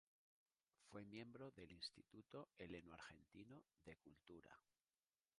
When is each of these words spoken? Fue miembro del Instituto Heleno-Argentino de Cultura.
Fue 0.89 1.05
miembro 1.05 1.51
del 1.51 1.71
Instituto 1.73 2.49
Heleno-Argentino 2.57 3.61
de 3.85 3.97
Cultura. 3.97 4.59